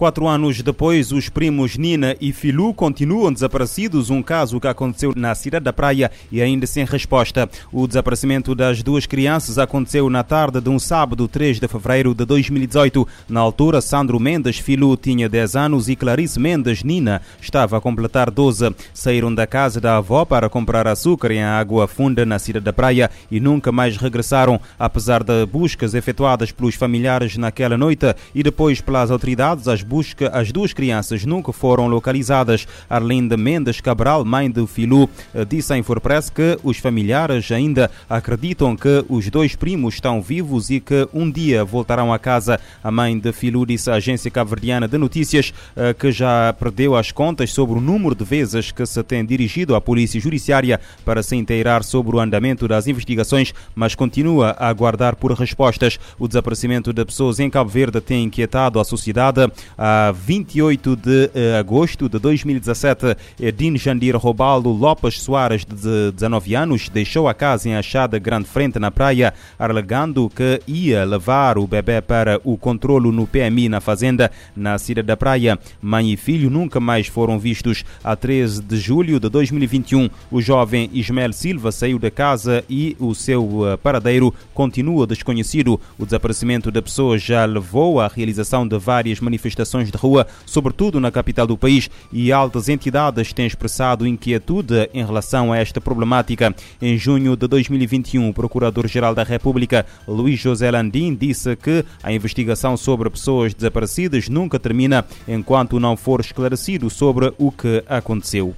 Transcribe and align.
Quatro 0.00 0.26
anos 0.26 0.62
depois, 0.62 1.12
os 1.12 1.28
primos 1.28 1.76
Nina 1.76 2.16
e 2.22 2.32
Filu 2.32 2.72
continuam 2.72 3.30
desaparecidos, 3.30 4.08
um 4.08 4.22
caso 4.22 4.58
que 4.58 4.66
aconteceu 4.66 5.12
na 5.14 5.34
cidade 5.34 5.62
da 5.62 5.74
Praia 5.74 6.10
e 6.32 6.40
ainda 6.40 6.66
sem 6.66 6.86
resposta. 6.86 7.46
O 7.70 7.86
desaparecimento 7.86 8.54
das 8.54 8.82
duas 8.82 9.04
crianças 9.04 9.58
aconteceu 9.58 10.08
na 10.08 10.22
tarde 10.22 10.58
de 10.58 10.70
um 10.70 10.78
sábado, 10.78 11.28
3 11.28 11.60
de 11.60 11.68
fevereiro 11.68 12.14
de 12.14 12.24
2018. 12.24 13.06
Na 13.28 13.40
altura, 13.40 13.82
Sandro 13.82 14.18
Mendes 14.18 14.56
Filu 14.56 14.96
tinha 14.96 15.28
10 15.28 15.54
anos 15.54 15.86
e 15.90 15.94
Clarice 15.94 16.40
Mendes 16.40 16.82
Nina 16.82 17.20
estava 17.38 17.76
a 17.76 17.80
completar 17.82 18.30
12. 18.30 18.74
Saíram 18.94 19.34
da 19.34 19.46
casa 19.46 19.82
da 19.82 19.98
avó 19.98 20.24
para 20.24 20.48
comprar 20.48 20.88
açúcar 20.88 21.30
em 21.30 21.42
água 21.42 21.86
funda 21.86 22.24
na 22.24 22.38
cidade 22.38 22.64
da 22.64 22.72
Praia 22.72 23.10
e 23.30 23.38
nunca 23.38 23.70
mais 23.70 23.98
regressaram, 23.98 24.58
apesar 24.78 25.22
de 25.22 25.44
buscas 25.44 25.92
efetuadas 25.92 26.50
pelos 26.50 26.74
familiares 26.74 27.36
naquela 27.36 27.76
noite 27.76 28.14
e 28.34 28.42
depois 28.42 28.80
pelas 28.80 29.10
autoridades. 29.10 29.68
As 29.68 29.89
busca, 29.90 30.28
as 30.28 30.52
duas 30.52 30.72
crianças 30.72 31.24
nunca 31.24 31.52
foram 31.52 31.88
localizadas. 31.88 32.64
Arlinda 32.88 33.36
Mendes 33.36 33.80
Cabral, 33.80 34.24
mãe 34.24 34.48
do 34.48 34.64
Filu, 34.64 35.10
eh, 35.34 35.44
disse 35.44 35.72
à 35.72 35.78
Infopress 35.78 36.30
que 36.30 36.56
os 36.62 36.78
familiares 36.78 37.50
ainda 37.50 37.90
acreditam 38.08 38.76
que 38.76 39.04
os 39.08 39.28
dois 39.28 39.56
primos 39.56 39.94
estão 39.94 40.22
vivos 40.22 40.70
e 40.70 40.78
que 40.78 41.08
um 41.12 41.28
dia 41.28 41.64
voltarão 41.64 42.12
a 42.12 42.20
casa. 42.20 42.60
A 42.84 42.90
mãe 42.92 43.18
de 43.18 43.32
Filu 43.32 43.66
disse 43.66 43.90
à 43.90 43.94
agência 43.94 44.30
caverdiana 44.30 44.86
de 44.86 44.96
notícias 44.96 45.52
eh, 45.74 45.92
que 45.92 46.12
já 46.12 46.52
perdeu 46.52 46.94
as 46.94 47.10
contas 47.10 47.52
sobre 47.52 47.76
o 47.76 47.80
número 47.80 48.14
de 48.14 48.24
vezes 48.24 48.70
que 48.70 48.86
se 48.86 49.02
tem 49.02 49.24
dirigido 49.24 49.74
à 49.74 49.80
polícia 49.80 50.20
judiciária 50.20 50.80
para 51.04 51.20
se 51.20 51.34
inteirar 51.34 51.82
sobre 51.82 52.14
o 52.14 52.20
andamento 52.20 52.68
das 52.68 52.86
investigações, 52.86 53.52
mas 53.74 53.96
continua 53.96 54.54
a 54.56 54.68
aguardar 54.68 55.16
por 55.16 55.32
respostas. 55.32 55.98
O 56.16 56.28
desaparecimento 56.28 56.92
de 56.92 57.04
pessoas 57.04 57.40
em 57.40 57.50
Cabo 57.50 57.70
Verde 57.70 58.00
tem 58.00 58.22
inquietado 58.22 58.78
a 58.78 58.84
sociedade 58.84 59.50
a 59.82 60.12
28 60.12 60.94
de 60.94 61.30
eh, 61.34 61.58
agosto 61.58 62.06
de 62.06 62.18
2017, 62.18 63.16
Edine 63.40 63.78
Jandir 63.78 64.14
Robaldo 64.14 64.68
Lopes 64.68 65.22
Soares, 65.22 65.64
de 65.64 66.12
19 66.12 66.54
anos, 66.54 66.90
deixou 66.90 67.26
a 67.26 67.32
casa 67.32 67.66
em 67.66 67.74
Achada 67.74 68.18
Grande 68.18 68.46
Frente, 68.46 68.78
na 68.78 68.90
praia, 68.90 69.32
alegando 69.58 70.28
que 70.28 70.60
ia 70.68 71.02
levar 71.06 71.56
o 71.56 71.66
bebê 71.66 72.02
para 72.02 72.38
o 72.44 72.58
controlo 72.58 73.10
no 73.10 73.26
PMI 73.26 73.70
na 73.70 73.80
fazenda, 73.80 74.30
na 74.54 74.76
cidade 74.76 75.06
da 75.06 75.16
praia. 75.16 75.58
Mãe 75.80 76.12
e 76.12 76.16
filho 76.18 76.50
nunca 76.50 76.78
mais 76.78 77.06
foram 77.06 77.38
vistos. 77.38 77.82
A 78.04 78.14
13 78.14 78.60
de 78.60 78.76
julho 78.76 79.18
de 79.18 79.30
2021, 79.30 80.10
o 80.30 80.42
jovem 80.42 80.90
Ismael 80.92 81.32
Silva 81.32 81.72
saiu 81.72 81.98
da 81.98 82.10
casa 82.10 82.62
e 82.68 82.94
o 83.00 83.14
seu 83.14 83.66
eh, 83.66 83.78
paradeiro 83.78 84.34
continua 84.52 85.06
desconhecido. 85.06 85.80
O 85.98 86.04
desaparecimento 86.04 86.70
da 86.70 86.82
pessoa 86.82 87.16
já 87.16 87.46
levou 87.46 87.98
à 87.98 88.08
realização 88.08 88.68
de 88.68 88.76
várias 88.76 89.20
manifestações 89.20 89.69
de 89.78 89.96
rua, 89.96 90.26
sobretudo 90.44 91.00
na 91.00 91.10
capital 91.10 91.46
do 91.46 91.56
país, 91.56 91.88
e 92.12 92.32
altas 92.32 92.68
entidades 92.68 93.32
têm 93.32 93.46
expressado 93.46 94.06
inquietude 94.06 94.90
em 94.92 95.04
relação 95.04 95.52
a 95.52 95.58
esta 95.58 95.80
problemática. 95.80 96.54
Em 96.80 96.98
junho 96.98 97.36
de 97.36 97.46
2021, 97.46 98.28
o 98.28 98.34
Procurador-Geral 98.34 99.14
da 99.14 99.22
República, 99.22 99.86
Luís 100.06 100.40
José 100.40 100.70
Landim, 100.70 101.14
disse 101.14 101.56
que 101.56 101.84
a 102.02 102.12
investigação 102.12 102.76
sobre 102.76 103.08
pessoas 103.10 103.54
desaparecidas 103.54 104.28
nunca 104.28 104.58
termina 104.58 105.04
enquanto 105.26 105.80
não 105.80 105.96
for 105.96 106.20
esclarecido 106.20 106.90
sobre 106.90 107.32
o 107.38 107.50
que 107.50 107.84
aconteceu. 107.88 108.54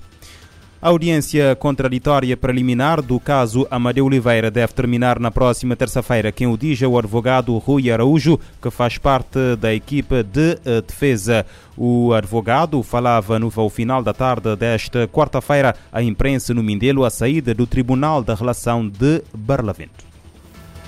A 0.82 0.88
audiência 0.88 1.54
contraditória 1.54 2.36
preliminar 2.36 3.00
do 3.00 3.20
caso 3.20 3.68
Amadeu 3.70 4.04
Oliveira 4.04 4.50
deve 4.50 4.72
terminar 4.72 5.20
na 5.20 5.30
próxima 5.30 5.76
terça-feira. 5.76 6.32
Quem 6.32 6.48
o 6.48 6.58
diz 6.58 6.82
é 6.82 6.86
o 6.88 6.98
advogado 6.98 7.56
Rui 7.58 7.88
Araújo, 7.88 8.36
que 8.60 8.68
faz 8.68 8.98
parte 8.98 9.38
da 9.60 9.72
equipe 9.72 10.24
de 10.24 10.58
eh, 10.64 10.82
defesa. 10.84 11.46
O 11.76 12.12
advogado 12.12 12.82
falava 12.82 13.38
no 13.38 13.48
final 13.70 14.02
da 14.02 14.12
tarde 14.12 14.56
desta 14.56 15.06
quarta-feira 15.06 15.72
à 15.92 16.02
imprensa 16.02 16.52
no 16.52 16.64
Mindelo 16.64 17.04
a 17.04 17.10
saída 17.10 17.54
do 17.54 17.64
Tribunal 17.64 18.20
da 18.20 18.34
Relação 18.34 18.88
de 18.88 19.22
Barlavento. 19.32 20.04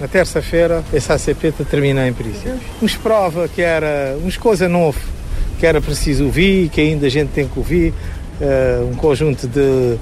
Na 0.00 0.08
terça-feira, 0.08 0.82
essa 0.92 1.14
ACP 1.14 1.52
termina 1.70 2.08
em 2.08 2.12
princípio. 2.12 2.58
Nos 2.82 2.96
prova 2.96 3.46
que 3.46 3.62
era 3.62 4.18
uma 4.20 4.32
coisa 4.32 4.68
nova, 4.68 4.98
que 5.60 5.64
era 5.64 5.80
preciso 5.80 6.24
ouvir, 6.24 6.68
que 6.70 6.80
ainda 6.80 7.06
a 7.06 7.08
gente 7.08 7.28
tem 7.28 7.46
que 7.46 7.56
ouvir, 7.56 7.94
um 8.90 8.94
conjunto 8.96 9.46
de 9.46 9.96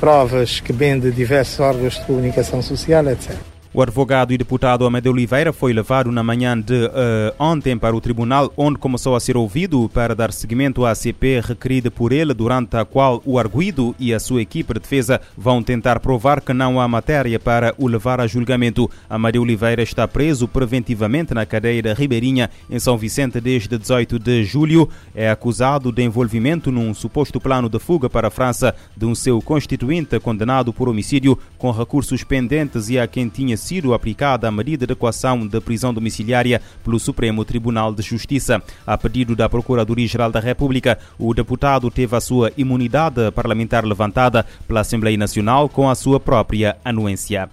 provas 0.00 0.60
que 0.60 0.72
vêm 0.72 0.98
de 0.98 1.10
diversos 1.10 1.60
órgãos 1.60 1.94
de 1.94 2.04
comunicação 2.04 2.60
social, 2.62 3.06
etc. 3.10 3.53
O 3.76 3.82
advogado 3.82 4.32
e 4.32 4.38
deputado 4.38 4.86
Amadeu 4.86 5.10
Oliveira 5.10 5.52
foi 5.52 5.72
levado 5.72 6.12
na 6.12 6.22
manhã 6.22 6.56
de 6.56 6.84
uh, 6.84 7.34
ontem 7.40 7.76
para 7.76 7.96
o 7.96 8.00
tribunal, 8.00 8.52
onde 8.56 8.78
começou 8.78 9.16
a 9.16 9.20
ser 9.20 9.36
ouvido 9.36 9.90
para 9.92 10.14
dar 10.14 10.32
seguimento 10.32 10.84
à 10.84 10.92
ACP 10.92 11.40
requerida 11.40 11.90
por 11.90 12.12
ele, 12.12 12.32
durante 12.32 12.76
a 12.76 12.84
qual 12.84 13.20
o 13.26 13.36
arguído 13.36 13.92
e 13.98 14.14
a 14.14 14.20
sua 14.20 14.42
equipe 14.42 14.74
de 14.74 14.78
defesa 14.78 15.20
vão 15.36 15.60
tentar 15.60 15.98
provar 15.98 16.40
que 16.40 16.52
não 16.52 16.80
há 16.80 16.86
matéria 16.86 17.40
para 17.40 17.74
o 17.76 17.88
levar 17.88 18.20
a 18.20 18.28
julgamento. 18.28 18.88
Amadeu 19.10 19.42
Oliveira 19.42 19.82
está 19.82 20.06
preso 20.06 20.46
preventivamente 20.46 21.34
na 21.34 21.44
cadeia 21.44 21.94
Ribeirinha, 21.94 22.50
em 22.70 22.78
São 22.78 22.96
Vicente, 22.96 23.40
desde 23.40 23.76
18 23.76 24.20
de 24.20 24.44
julho. 24.44 24.88
É 25.12 25.28
acusado 25.28 25.90
de 25.90 26.00
envolvimento 26.00 26.70
num 26.70 26.94
suposto 26.94 27.40
plano 27.40 27.68
de 27.68 27.80
fuga 27.80 28.08
para 28.08 28.28
a 28.28 28.30
França 28.30 28.72
de 28.96 29.04
um 29.04 29.16
seu 29.16 29.42
constituinte 29.42 30.20
condenado 30.20 30.72
por 30.72 30.88
homicídio 30.88 31.36
com 31.58 31.72
recursos 31.72 32.22
pendentes 32.22 32.88
e 32.88 33.00
a 33.00 33.08
quem 33.08 33.28
tinha 33.28 33.63
sido 33.64 33.94
aplicada 33.94 34.46
a 34.46 34.52
medida 34.52 34.86
de 34.86 34.92
equação 34.92 35.46
de 35.46 35.60
prisão 35.60 35.92
domiciliária 35.92 36.60
pelo 36.84 37.00
Supremo 37.00 37.44
Tribunal 37.44 37.94
de 37.94 38.02
Justiça. 38.02 38.62
A 38.86 38.98
pedido 38.98 39.34
da 39.34 39.48
Procuradoria-Geral 39.48 40.30
da 40.30 40.40
República, 40.40 40.98
o 41.18 41.32
deputado 41.32 41.90
teve 41.90 42.14
a 42.14 42.20
sua 42.20 42.52
imunidade 42.56 43.30
parlamentar 43.32 43.84
levantada 43.84 44.44
pela 44.68 44.80
Assembleia 44.80 45.16
Nacional 45.16 45.68
com 45.68 45.88
a 45.88 45.94
sua 45.94 46.20
própria 46.20 46.76
anuência. 46.84 47.48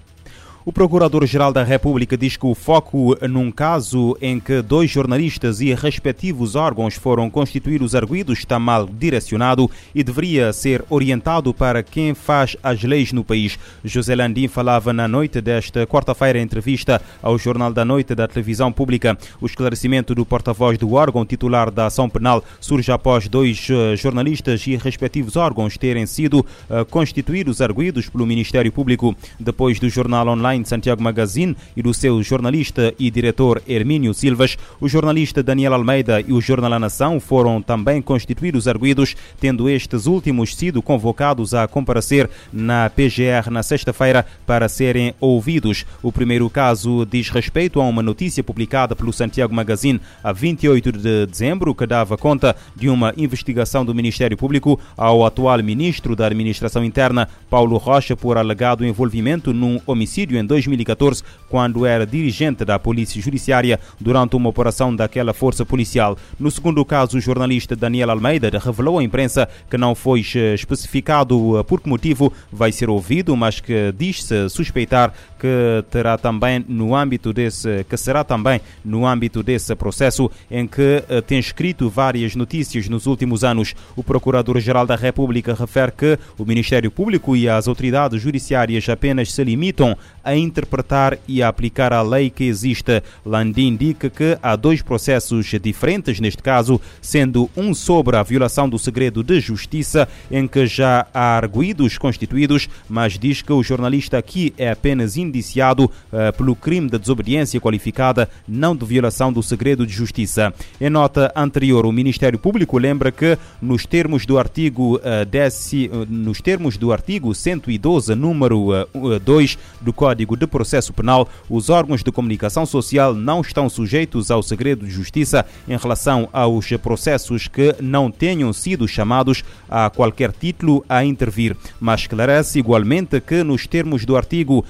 O 0.63 0.71
Procurador-Geral 0.71 1.51
da 1.51 1.63
República 1.63 2.15
diz 2.15 2.37
que 2.37 2.45
o 2.45 2.53
foco 2.53 3.17
num 3.27 3.49
caso 3.49 4.15
em 4.21 4.39
que 4.39 4.61
dois 4.61 4.91
jornalistas 4.91 5.59
e 5.59 5.73
respectivos 5.73 6.53
órgãos 6.53 6.93
foram 6.93 7.31
constituídos 7.31 7.95
arguídos 7.95 8.37
está 8.37 8.59
mal 8.59 8.85
direcionado 8.85 9.67
e 9.95 10.03
deveria 10.03 10.53
ser 10.53 10.85
orientado 10.87 11.51
para 11.51 11.81
quem 11.81 12.13
faz 12.13 12.55
as 12.61 12.83
leis 12.83 13.11
no 13.11 13.23
país. 13.23 13.57
José 13.83 14.13
Landim 14.13 14.47
falava 14.47 14.93
na 14.93 15.07
noite 15.07 15.41
desta 15.41 15.87
quarta-feira 15.87 16.37
em 16.37 16.43
entrevista 16.43 17.01
ao 17.23 17.39
Jornal 17.39 17.73
da 17.73 17.83
Noite 17.83 18.13
da 18.13 18.27
Televisão 18.27 18.71
Pública. 18.71 19.17
O 19.41 19.47
esclarecimento 19.47 20.13
do 20.13 20.23
porta-voz 20.23 20.77
do 20.77 20.93
órgão 20.93 21.25
titular 21.25 21.71
da 21.71 21.87
ação 21.87 22.07
penal 22.07 22.43
surge 22.59 22.91
após 22.91 23.27
dois 23.27 23.67
eh, 23.67 23.95
jornalistas 23.95 24.67
e 24.67 24.75
respectivos 24.75 25.35
órgãos 25.35 25.75
terem 25.75 26.05
sido 26.05 26.41
uh, 26.69 26.85
constituídos 26.85 27.61
arguídos 27.61 28.07
pelo 28.07 28.27
Ministério 28.27 28.71
Público 28.71 29.15
depois 29.39 29.79
do 29.79 29.89
jornal 29.89 30.27
online 30.27 30.50
online 30.51 30.65
Santiago 30.65 31.01
Magazine 31.01 31.55
e 31.75 31.81
do 31.81 31.93
seu 31.93 32.21
jornalista 32.21 32.93
e 32.99 33.09
diretor 33.09 33.61
Hermínio 33.67 34.13
Silvas, 34.13 34.57
o 34.79 34.87
jornalista 34.87 35.41
Daniel 35.41 35.73
Almeida 35.73 36.19
e 36.21 36.33
o 36.33 36.41
jornal 36.41 36.73
A 36.73 36.79
Nação 36.79 37.19
foram 37.19 37.61
também 37.61 38.01
constituídos 38.01 38.67
arguídos, 38.67 39.15
tendo 39.39 39.69
estes 39.69 40.05
últimos 40.05 40.55
sido 40.55 40.81
convocados 40.81 41.53
a 41.53 41.67
comparecer 41.67 42.29
na 42.51 42.89
PGR 42.89 43.49
na 43.49 43.63
sexta-feira 43.63 44.25
para 44.45 44.67
serem 44.67 45.13
ouvidos. 45.19 45.85
O 46.03 46.11
primeiro 46.11 46.49
caso 46.49 47.05
diz 47.05 47.29
respeito 47.29 47.79
a 47.79 47.85
uma 47.85 48.03
notícia 48.03 48.43
publicada 48.43 48.95
pelo 48.95 49.13
Santiago 49.13 49.53
Magazine 49.53 50.01
a 50.23 50.31
28 50.31 50.91
de 50.91 51.25
dezembro, 51.25 51.73
que 51.73 51.87
dava 51.87 52.17
conta 52.17 52.55
de 52.75 52.89
uma 52.89 53.13
investigação 53.17 53.85
do 53.85 53.95
Ministério 53.95 54.37
Público 54.37 54.79
ao 54.97 55.25
atual 55.25 55.61
ministro 55.61 56.15
da 56.15 56.25
Administração 56.25 56.83
Interna, 56.83 57.27
Paulo 57.49 57.77
Rocha, 57.77 58.15
por 58.15 58.37
alegado 58.37 58.85
envolvimento 58.85 59.53
num 59.53 59.79
homicídio 59.85 60.40
em 60.41 60.45
2014, 60.45 61.23
quando 61.49 61.85
era 61.85 62.05
dirigente 62.05 62.65
da 62.65 62.77
Polícia 62.77 63.21
Judiciária 63.21 63.79
durante 63.99 64.35
uma 64.35 64.49
operação 64.49 64.95
daquela 64.95 65.33
força 65.33 65.65
policial. 65.65 66.17
No 66.39 66.51
segundo 66.51 66.83
caso, 66.83 67.17
o 67.17 67.21
jornalista 67.21 67.75
Daniel 67.75 68.11
Almeida 68.11 68.49
revelou 68.59 68.99
à 68.99 69.03
imprensa 69.03 69.47
que 69.69 69.77
não 69.77 69.95
foi 69.95 70.21
especificado 70.53 71.57
eh, 71.57 71.63
por 71.63 71.81
que 71.81 71.89
motivo 71.89 72.31
vai 72.51 72.71
ser 72.71 72.89
ouvido, 72.89 73.35
mas 73.35 73.59
que 73.59 73.93
diz-se 73.97 74.49
suspeitar 74.49 75.13
que 75.41 75.83
terá 75.89 76.19
também 76.19 76.63
no 76.67 76.95
âmbito 76.95 77.33
desse 77.33 77.83
que 77.89 77.97
será 77.97 78.23
também 78.23 78.61
no 78.85 79.07
âmbito 79.07 79.41
desse 79.41 79.75
processo 79.75 80.29
em 80.51 80.67
que 80.67 81.03
eh, 81.09 81.19
tem 81.21 81.39
escrito 81.39 81.89
várias 81.89 82.35
notícias 82.35 82.87
nos 82.87 83.07
últimos 83.07 83.43
anos. 83.43 83.73
O 83.95 84.03
Procurador-Geral 84.03 84.85
da 84.85 84.95
República 84.95 85.55
refere 85.55 85.93
que 85.93 86.19
o 86.37 86.45
Ministério 86.45 86.91
Público 86.91 87.35
e 87.35 87.49
as 87.49 87.67
autoridades 87.67 88.21
judiciárias 88.21 88.87
apenas 88.87 89.31
se 89.31 89.43
limitam 89.43 89.97
a 90.23 90.35
interpretar 90.35 91.17
e 91.27 91.41
a 91.41 91.47
aplicar 91.47 91.91
a 91.91 92.03
lei 92.03 92.29
que 92.29 92.43
existe. 92.43 93.01
Landim 93.25 93.69
indica 93.69 94.11
que 94.11 94.37
há 94.43 94.55
dois 94.55 94.83
processos 94.83 95.47
diferentes 95.59 96.19
neste 96.19 96.43
caso, 96.43 96.79
sendo 97.01 97.49
um 97.57 97.73
sobre 97.73 98.15
a 98.15 98.21
violação 98.21 98.69
do 98.69 98.77
segredo 98.77 99.23
de 99.23 99.39
justiça, 99.39 100.07
em 100.29 100.47
que 100.47 100.67
já 100.67 101.07
há 101.11 101.37
arguídos 101.37 101.97
constituídos, 101.97 102.69
mas 102.87 103.17
diz 103.17 103.41
que 103.41 103.51
o 103.51 103.63
jornalista 103.63 104.19
aqui 104.19 104.53
é 104.55 104.69
apenas 104.69 105.17
indiciado 105.31 105.85
uh, 105.85 106.35
pelo 106.37 106.55
crime 106.55 106.89
de 106.89 106.99
desobediência 106.99 107.59
qualificada, 107.59 108.29
não 108.47 108.75
de 108.75 108.85
violação 108.85 109.31
do 109.31 109.41
segredo 109.41 109.87
de 109.87 109.93
justiça. 109.93 110.53
Em 110.79 110.89
nota 110.89 111.31
anterior, 111.35 111.85
o 111.85 111.91
Ministério 111.91 112.37
Público 112.37 112.77
lembra 112.77 113.11
que, 113.11 113.37
nos 113.61 113.85
termos 113.85 114.25
do 114.25 114.37
artigo, 114.37 114.97
uh, 114.97 115.25
desse, 115.25 115.89
uh, 115.91 116.05
nos 116.09 116.41
termos 116.41 116.77
do 116.77 116.91
artigo 116.91 117.33
112, 117.33 118.13
número 118.13 118.87
2 119.23 119.57
do 119.79 119.93
Código 119.93 120.35
de 120.35 120.45
Processo 120.45 120.93
Penal, 120.93 121.27
os 121.49 121.69
órgãos 121.69 122.03
de 122.03 122.11
comunicação 122.11 122.65
social 122.65 123.13
não 123.13 123.41
estão 123.41 123.69
sujeitos 123.69 124.29
ao 124.29 124.43
segredo 124.43 124.85
de 124.85 124.91
justiça 124.91 125.45
em 125.67 125.77
relação 125.77 126.27
aos 126.33 126.67
processos 126.81 127.47
que 127.47 127.75
não 127.79 128.11
tenham 128.11 128.51
sido 128.51 128.87
chamados 128.87 129.43
a 129.69 129.89
qualquer 129.89 130.31
título 130.31 130.83
a 130.89 131.05
intervir, 131.05 131.55
mas 131.79 132.01
esclarece 132.01 132.59
igualmente 132.59 133.19
que, 133.21 133.43
nos 133.43 133.67
termos 133.67 134.05
do 134.05 134.17
artigo 134.17 134.59
uh, 134.59 134.65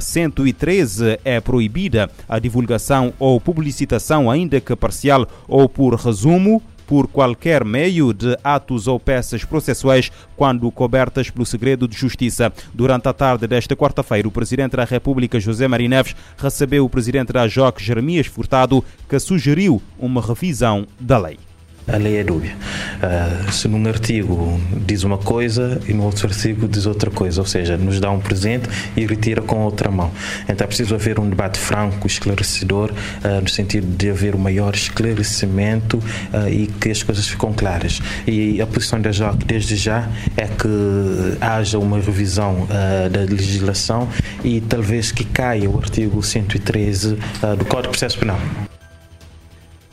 113, 0.00 1.18
é 1.24 1.40
proibida 1.40 2.10
a 2.28 2.38
divulgação 2.38 3.12
ou 3.18 3.40
publicitação, 3.40 4.30
ainda 4.30 4.60
que 4.60 4.74
parcial 4.76 5.26
ou 5.48 5.68
por 5.68 5.94
resumo, 5.94 6.62
por 6.86 7.08
qualquer 7.08 7.64
meio 7.64 8.12
de 8.12 8.36
atos 8.44 8.86
ou 8.86 8.98
peças 8.98 9.44
processuais 9.44 10.10
quando 10.36 10.70
cobertas 10.70 11.28
pelo 11.30 11.44
segredo 11.44 11.88
de 11.88 11.96
justiça. 11.96 12.52
Durante 12.72 13.08
a 13.08 13.12
tarde 13.12 13.46
desta 13.46 13.74
quarta-feira, 13.74 14.28
o 14.28 14.30
Presidente 14.30 14.76
da 14.76 14.84
República, 14.84 15.40
José 15.40 15.66
Maria 15.66 15.88
Neves, 15.88 16.14
recebeu 16.38 16.84
o 16.84 16.90
Presidente 16.90 17.32
da 17.32 17.46
JOC, 17.46 17.82
Jeremias 17.82 18.26
Furtado, 18.26 18.84
que 19.08 19.18
sugeriu 19.18 19.82
uma 19.98 20.22
revisão 20.22 20.86
da 21.00 21.18
lei 21.18 21.38
a 21.86 21.96
lei 21.96 22.18
é 22.18 22.24
dúbia. 22.24 22.54
Uh, 22.96 23.52
se 23.52 23.68
num 23.68 23.86
artigo 23.88 24.60
diz 24.86 25.04
uma 25.04 25.18
coisa 25.18 25.80
e 25.88 25.92
no 25.92 26.04
outro 26.04 26.26
artigo 26.26 26.66
diz 26.66 26.86
outra 26.86 27.10
coisa, 27.10 27.40
ou 27.40 27.46
seja, 27.46 27.76
nos 27.76 28.00
dá 28.00 28.10
um 28.10 28.20
presente 28.20 28.68
e 28.96 29.06
retira 29.06 29.40
com 29.40 29.60
outra 29.60 29.90
mão. 29.90 30.10
Então 30.48 30.64
é 30.64 30.66
preciso 30.66 30.94
haver 30.94 31.20
um 31.20 31.28
debate 31.28 31.58
franco, 31.58 32.06
esclarecedor, 32.06 32.90
uh, 32.90 33.40
no 33.40 33.48
sentido 33.48 33.86
de 33.96 34.10
haver 34.10 34.34
um 34.34 34.38
maior 34.38 34.74
esclarecimento 34.74 35.98
uh, 35.98 36.48
e 36.48 36.66
que 36.66 36.90
as 36.90 37.02
coisas 37.02 37.26
ficam 37.28 37.52
claras. 37.52 38.00
E 38.26 38.60
a 38.60 38.66
posição 38.66 39.00
da 39.00 39.10
JOC 39.10 39.44
desde 39.44 39.76
já 39.76 40.08
é 40.36 40.46
que 40.46 41.36
haja 41.40 41.78
uma 41.78 42.00
revisão 42.00 42.66
da 43.10 43.20
legislação 43.20 44.08
e 44.44 44.60
talvez 44.60 45.12
que 45.12 45.24
caia 45.24 45.68
o 45.68 45.78
artigo 45.78 46.22
113 46.22 47.16
do 47.58 47.64
Código 47.64 47.82
de 47.82 47.88
Processo 47.88 48.18
Penal. 48.18 48.65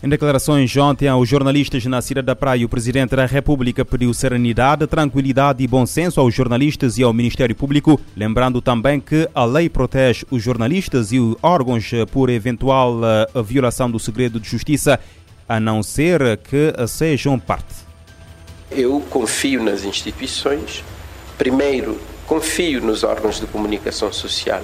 Em 0.03 0.09
declarações 0.09 0.75
ontem 0.75 1.07
aos 1.07 1.29
jornalistas 1.29 1.85
na 1.85 2.01
Cidade 2.01 2.25
da 2.25 2.35
Praia, 2.35 2.65
o 2.65 2.69
Presidente 2.69 3.15
da 3.15 3.25
República 3.25 3.85
pediu 3.85 4.13
serenidade, 4.13 4.85
tranquilidade 4.85 5.63
e 5.63 5.67
bom 5.67 5.85
senso 5.85 6.19
aos 6.19 6.35
jornalistas 6.35 6.97
e 6.97 7.03
ao 7.03 7.13
Ministério 7.13 7.55
Público, 7.55 7.97
lembrando 8.13 8.61
também 8.61 8.99
que 8.99 9.29
a 9.33 9.45
lei 9.45 9.69
protege 9.69 10.25
os 10.29 10.43
jornalistas 10.43 11.13
e 11.13 11.21
os 11.21 11.37
órgãos 11.41 11.89
por 12.11 12.29
eventual 12.29 12.99
eh, 13.01 13.41
violação 13.43 13.89
do 13.89 13.97
segredo 13.97 14.41
de 14.41 14.49
justiça, 14.49 14.99
a 15.47 15.57
não 15.57 15.81
ser 15.81 16.35
que 16.35 16.73
sejam 16.85 17.39
parte. 17.39 17.73
Eu 18.69 18.99
confio 19.09 19.63
nas 19.63 19.85
instituições, 19.85 20.83
primeiro 21.37 21.97
confio 22.27 22.81
nos 22.81 23.05
órgãos 23.05 23.39
de 23.39 23.47
comunicação 23.47 24.11
social 24.11 24.63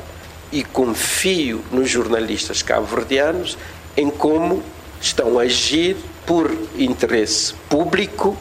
e 0.52 0.66
confio 0.66 1.64
nos 1.72 1.90
jornalistas 1.90 2.62
cabo-verdianos 2.62 3.58
em 3.96 4.10
como 4.10 4.62
estão 5.02 5.40
a 5.40 5.44
agir 5.44 5.96
por 6.26 6.52
interesse 6.78 7.54
público 7.70 8.38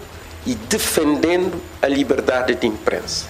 e 0.47 0.55
defendendo 0.55 1.61
a 1.81 1.89
liberdade 1.89 2.55
de 2.55 2.67
imprensa. 2.67 3.27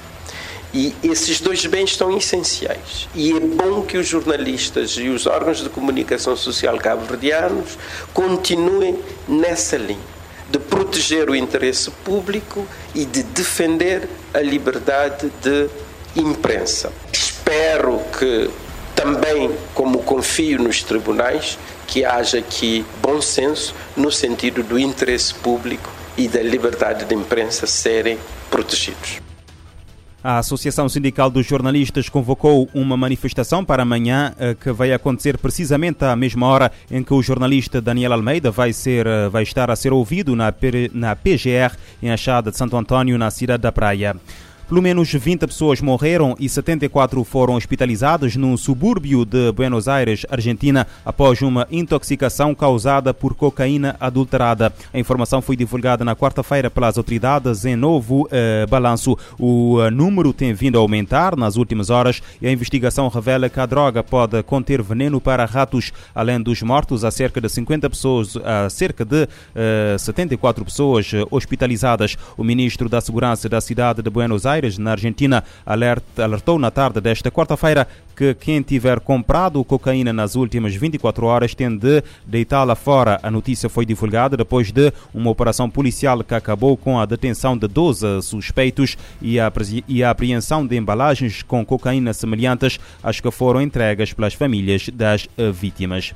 E 0.72 0.94
esses 1.02 1.40
dois 1.40 1.64
bens 1.64 1.96
são 1.96 2.16
essenciais. 2.16 3.08
E 3.14 3.32
é 3.32 3.40
bom 3.40 3.82
que 3.82 3.96
os 3.96 4.06
jornalistas 4.06 4.92
e 4.92 5.08
os 5.08 5.26
órgãos 5.26 5.62
de 5.62 5.69
comunicação 5.70 6.36
social 6.36 6.76
cabo-verdianos 6.76 7.78
continuem 8.12 8.98
nessa 9.26 9.76
linha 9.76 10.19
de 10.50 10.58
proteger 10.58 11.28
o 11.28 11.34
interesse 11.34 11.90
público 11.90 12.66
e 12.94 13.04
de 13.04 13.22
defender 13.22 14.08
a 14.32 14.40
liberdade 14.40 15.31
de 15.42 15.69
imprensa. 16.16 16.90
Espero 17.12 18.00
que 18.19 18.50
também, 18.98 19.48
como 19.74 20.02
confio 20.02 20.60
nos 20.60 20.82
tribunais, 20.82 21.56
que 21.86 22.04
haja 22.04 22.38
aqui 22.38 22.84
bom 23.00 23.22
senso 23.22 23.72
no 23.96 24.10
sentido 24.10 24.60
do 24.64 24.76
interesse 24.76 25.32
público 25.32 25.88
e 26.16 26.26
da 26.26 26.42
liberdade 26.42 27.04
de 27.04 27.14
imprensa 27.14 27.64
serem 27.64 28.18
protegidos. 28.50 29.20
A 30.22 30.38
Associação 30.38 30.88
Sindical 30.88 31.30
dos 31.30 31.46
Jornalistas 31.46 32.08
convocou 32.08 32.68
uma 32.74 32.96
manifestação 32.96 33.64
para 33.64 33.84
amanhã 33.84 34.34
eh, 34.36 34.56
que 34.60 34.72
vai 34.72 34.92
acontecer 34.92 35.38
precisamente 35.38 36.04
à 36.04 36.16
mesma 36.16 36.48
hora 36.48 36.72
em 36.90 37.04
que 37.04 37.14
o 37.14 37.22
jornalista 37.22 37.80
Daniel 37.80 38.14
Almeida 38.14 38.50
vai, 38.50 38.72
ser, 38.72 39.06
eh, 39.06 39.28
vai 39.28 39.44
estar 39.44 39.70
a 39.70 39.76
ser 39.76 39.92
ouvido 39.92 40.34
na, 40.34 40.52
na 40.92 41.14
PGR 41.14 41.72
em 42.02 42.10
Achada 42.10 42.50
de 42.50 42.56
Santo 42.56 42.76
Antônio, 42.76 43.16
na 43.16 43.30
cidade 43.30 43.62
da 43.62 43.70
Praia. 43.70 44.16
Pelo 44.69 44.82
menos 44.82 45.11
20 45.11 45.47
pessoas 45.47 45.81
morreram 45.81 46.37
e 46.38 46.47
74 46.47 47.25
foram 47.25 47.55
hospitalizadas 47.55 48.37
num 48.37 48.55
subúrbio 48.55 49.25
de 49.25 49.50
Buenos 49.50 49.88
Aires, 49.88 50.26
Argentina, 50.29 50.87
após 51.06 51.41
uma 51.41 51.67
intoxicação 51.70 52.55
causada 52.55 53.15
por 53.15 53.35
cocaína 53.35 53.97
adulterada. 53.99 54.70
A 54.93 54.99
informação 54.99 55.41
foi 55.41 55.56
divulgada 55.56 56.05
na 56.05 56.15
quarta-feira 56.15 56.69
pelas 56.69 56.99
autoridades 56.99 57.65
em 57.65 57.76
novo 57.76 58.29
eh, 58.31 58.67
balanço. 58.69 59.17
O 59.38 59.81
eh, 59.81 59.91
número 59.91 60.35
tem 60.35 60.53
vindo 60.53 60.76
a 60.76 60.82
aumentar 60.82 61.35
nas 61.35 61.56
últimas 61.56 61.88
horas 61.88 62.23
e 62.43 62.47
a 62.47 62.53
investigação 62.53 63.09
revela 63.09 63.49
que 63.49 63.61
a 63.61 63.65
droga 63.65 64.05
pode 64.05 64.43
conter 64.43 64.82
veneno 64.82 65.19
para 65.19 65.47
ratos. 65.47 65.94
Além 66.15 66.43
dos 66.43 66.61
mortos, 66.61 67.06
há 67.06 67.11
cerca 67.11 67.41
de 67.41 67.49
50 67.49 67.88
pessoas, 67.88 68.37
há 68.44 68.69
cerca 68.69 69.03
de 69.03 69.26
eh, 69.55 69.97
74 69.99 70.62
pessoas 70.62 71.11
hospitalizadas. 71.31 72.19
O 72.37 72.44
ministro 72.44 72.87
da 72.87 73.00
Segurança 73.00 73.49
da 73.49 73.62
cidade 73.62 74.03
de 74.03 74.11
Buenos 74.11 74.44
Aires 74.44 74.57
Aires, 74.58 74.76
na 74.76 74.90
Argentina, 74.93 75.44
alertou 75.64 76.58
na 76.58 76.70
tarde 76.70 77.00
desta 77.00 77.31
quarta-feira 77.31 77.87
que 78.16 78.34
quem 78.34 78.60
tiver 78.60 78.99
comprado 78.99 79.62
cocaína 79.64 80.12
nas 80.12 80.34
últimas 80.34 80.75
24 80.75 81.25
horas 81.26 81.55
tem 81.55 81.76
de 81.76 82.02
deitá-la 82.26 82.75
fora. 82.75 83.20
A 83.22 83.31
notícia 83.31 83.69
foi 83.69 83.87
divulgada 83.87 84.37
depois 84.37 84.72
de 84.72 84.93
uma 85.14 85.31
operação 85.31 85.70
policial 85.70 86.24
que 86.24 86.34
acabou 86.34 86.77
com 86.77 86.98
a 86.98 87.06
detenção 87.06 87.56
de 87.56 87.69
12 87.69 88.22
suspeitos 88.22 88.96
e 89.22 89.38
a, 89.38 89.53
e 89.86 90.03
a 90.03 90.10
apreensão 90.10 90.67
de 90.67 90.77
embalagens 90.77 91.43
com 91.43 91.65
cocaína 91.65 92.12
semelhantes 92.12 92.81
às 93.03 93.20
que 93.20 93.31
foram 93.31 93.62
entregues 93.62 94.12
pelas 94.12 94.34
famílias 94.34 94.88
das 94.93 95.29
eh, 95.38 95.53
vítimas. 95.53 96.12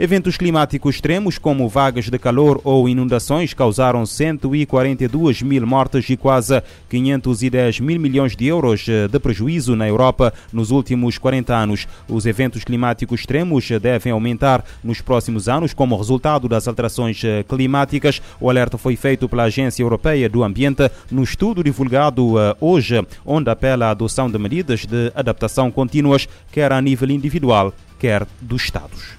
Eventos 0.00 0.36
climáticos 0.36 0.94
extremos, 0.94 1.38
como 1.38 1.68
vagas 1.68 2.08
de 2.08 2.16
calor 2.20 2.60
ou 2.62 2.88
inundações, 2.88 3.52
causaram 3.52 4.06
142 4.06 5.42
mil 5.42 5.66
mortes 5.66 6.08
e 6.08 6.16
quase 6.16 6.62
510 6.88 7.80
mil 7.80 7.98
milhões 7.98 8.36
de 8.36 8.46
euros 8.46 8.86
de 8.86 9.18
prejuízo 9.18 9.74
na 9.74 9.88
Europa 9.88 10.32
nos 10.52 10.70
últimos 10.70 11.18
40 11.18 11.52
anos. 11.52 11.88
Os 12.08 12.26
eventos 12.26 12.62
climáticos 12.62 13.18
extremos 13.18 13.68
devem 13.82 14.12
aumentar 14.12 14.64
nos 14.84 15.00
próximos 15.00 15.48
anos 15.48 15.74
como 15.74 15.96
resultado 15.96 16.48
das 16.48 16.68
alterações 16.68 17.20
climáticas. 17.48 18.22
O 18.40 18.48
alerta 18.48 18.78
foi 18.78 18.94
feito 18.94 19.28
pela 19.28 19.44
Agência 19.44 19.82
Europeia 19.82 20.28
do 20.28 20.44
Ambiente 20.44 20.88
no 21.10 21.24
estudo 21.24 21.64
divulgado 21.64 22.38
eh, 22.38 22.54
hoje, 22.60 23.04
onde 23.26 23.50
apela 23.50 23.86
à 23.86 23.90
adoção 23.90 24.30
de 24.30 24.38
medidas 24.38 24.86
de 24.86 25.10
adaptação 25.12 25.72
contínuas, 25.72 26.28
quer 26.52 26.72
a 26.72 26.80
nível 26.80 27.10
individual, 27.10 27.74
quer 27.98 28.24
dos 28.40 28.62
Estados. 28.62 29.18